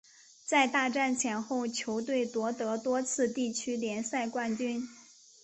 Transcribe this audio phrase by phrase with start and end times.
[0.47, 4.89] 在大战前后球队夺得多次地区联赛冠军。